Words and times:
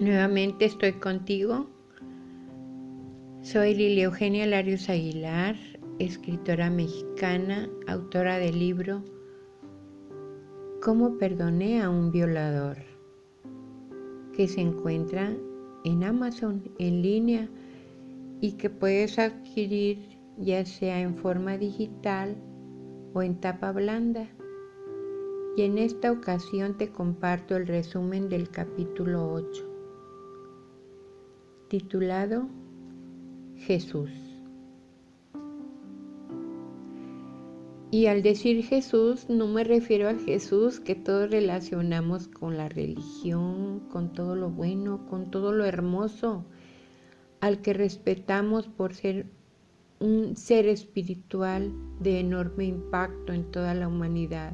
Nuevamente 0.00 0.64
estoy 0.64 0.94
contigo. 0.94 1.68
Soy 3.42 3.76
Lilia 3.76 4.06
Eugenia 4.06 4.44
Larios 4.44 4.88
Aguilar, 4.88 5.54
escritora 6.00 6.68
mexicana, 6.68 7.68
autora 7.86 8.38
del 8.38 8.58
libro 8.58 9.04
Cómo 10.82 11.16
perdoné 11.16 11.80
a 11.80 11.90
un 11.90 12.10
violador, 12.10 12.78
que 14.32 14.48
se 14.48 14.62
encuentra 14.62 15.32
en 15.84 16.02
Amazon 16.02 16.64
en 16.80 17.00
línea 17.00 17.48
y 18.40 18.54
que 18.54 18.70
puedes 18.70 19.20
adquirir 19.20 20.18
ya 20.38 20.66
sea 20.66 21.00
en 21.00 21.14
forma 21.14 21.56
digital 21.56 22.34
o 23.12 23.22
en 23.22 23.40
tapa 23.40 23.70
blanda. 23.70 24.26
Y 25.56 25.62
en 25.62 25.78
esta 25.78 26.10
ocasión 26.10 26.76
te 26.76 26.90
comparto 26.90 27.56
el 27.56 27.68
resumen 27.68 28.28
del 28.28 28.50
capítulo 28.50 29.32
8, 29.32 29.73
titulado 31.74 32.46
Jesús. 33.56 34.08
Y 37.90 38.06
al 38.06 38.22
decir 38.22 38.62
Jesús 38.62 39.28
no 39.28 39.48
me 39.48 39.64
refiero 39.64 40.08
al 40.08 40.20
Jesús 40.20 40.78
que 40.78 40.94
todos 40.94 41.32
relacionamos 41.32 42.28
con 42.28 42.56
la 42.56 42.68
religión, 42.68 43.80
con 43.90 44.12
todo 44.12 44.36
lo 44.36 44.50
bueno, 44.50 45.04
con 45.10 45.32
todo 45.32 45.50
lo 45.50 45.64
hermoso, 45.64 46.44
al 47.40 47.60
que 47.60 47.72
respetamos 47.72 48.68
por 48.68 48.94
ser 48.94 49.26
un 49.98 50.36
ser 50.36 50.68
espiritual 50.68 51.72
de 51.98 52.20
enorme 52.20 52.66
impacto 52.66 53.32
en 53.32 53.50
toda 53.50 53.74
la 53.74 53.88
humanidad. 53.88 54.52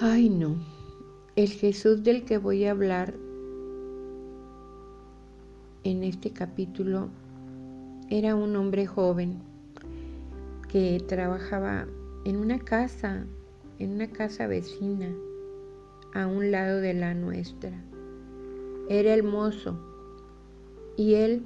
Ay 0.00 0.30
no, 0.30 0.56
el 1.36 1.50
Jesús 1.50 2.02
del 2.02 2.24
que 2.24 2.38
voy 2.38 2.64
a 2.64 2.70
hablar 2.70 3.12
en 5.84 6.04
este 6.04 6.30
capítulo 6.30 7.08
era 8.10 8.34
un 8.34 8.54
hombre 8.56 8.86
joven 8.86 9.38
que 10.68 11.02
trabajaba 11.08 11.86
en 12.24 12.36
una 12.36 12.58
casa, 12.58 13.24
en 13.78 13.92
una 13.92 14.08
casa 14.08 14.46
vecina, 14.46 15.08
a 16.12 16.26
un 16.26 16.50
lado 16.50 16.80
de 16.80 16.92
la 16.92 17.14
nuestra. 17.14 17.72
Era 18.88 19.14
hermoso 19.14 19.78
y 20.96 21.14
él 21.14 21.44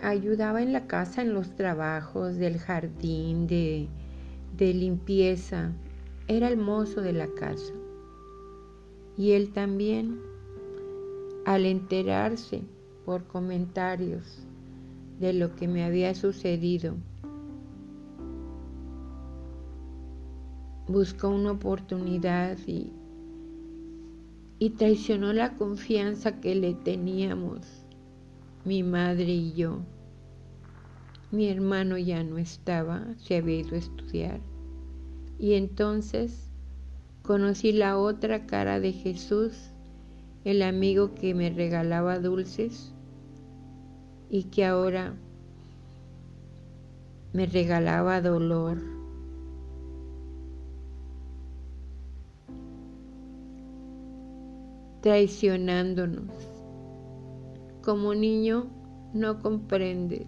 ayudaba 0.00 0.62
en 0.62 0.72
la 0.72 0.86
casa 0.86 1.20
en 1.20 1.34
los 1.34 1.54
trabajos 1.54 2.36
del 2.36 2.58
jardín, 2.58 3.46
de, 3.46 3.88
de 4.56 4.72
limpieza. 4.72 5.72
Era 6.26 6.48
el 6.48 6.56
mozo 6.56 7.02
de 7.02 7.12
la 7.12 7.26
casa. 7.26 7.74
Y 9.16 9.32
él 9.32 9.52
también, 9.52 10.20
al 11.44 11.66
enterarse 11.66 12.62
por 13.08 13.24
comentarios 13.26 14.46
de 15.18 15.32
lo 15.32 15.56
que 15.56 15.66
me 15.66 15.82
había 15.82 16.14
sucedido, 16.14 16.94
buscó 20.86 21.30
una 21.30 21.52
oportunidad 21.52 22.58
y, 22.66 22.92
y 24.58 24.70
traicionó 24.76 25.32
la 25.32 25.56
confianza 25.56 26.38
que 26.38 26.54
le 26.54 26.74
teníamos 26.74 27.62
mi 28.66 28.82
madre 28.82 29.32
y 29.32 29.54
yo. 29.54 29.78
Mi 31.30 31.48
hermano 31.48 31.96
ya 31.96 32.22
no 32.22 32.36
estaba, 32.36 33.06
se 33.16 33.36
había 33.38 33.60
ido 33.60 33.74
a 33.74 33.78
estudiar. 33.78 34.40
Y 35.38 35.54
entonces 35.54 36.50
conocí 37.22 37.72
la 37.72 37.96
otra 37.96 38.44
cara 38.44 38.80
de 38.80 38.92
Jesús, 38.92 39.70
el 40.44 40.60
amigo 40.60 41.14
que 41.14 41.32
me 41.32 41.48
regalaba 41.48 42.18
dulces 42.18 42.92
y 44.30 44.44
que 44.44 44.64
ahora 44.64 45.14
me 47.32 47.46
regalaba 47.46 48.20
dolor. 48.20 48.98
traicionándonos. 55.00 56.26
Como 57.82 58.14
niño 58.14 58.66
no 59.14 59.40
comprendes 59.40 60.26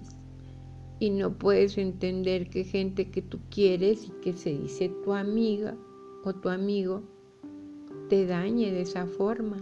y 0.98 1.10
no 1.10 1.36
puedes 1.36 1.76
entender 1.76 2.48
que 2.48 2.64
gente 2.64 3.10
que 3.10 3.22
tú 3.22 3.40
quieres 3.50 4.06
y 4.06 4.10
que 4.22 4.32
se 4.32 4.50
dice 4.50 4.90
tu 5.04 5.12
amiga 5.12 5.76
o 6.24 6.32
tu 6.32 6.48
amigo 6.48 7.02
te 8.08 8.26
dañe 8.26 8.72
de 8.72 8.82
esa 8.82 9.06
forma. 9.06 9.58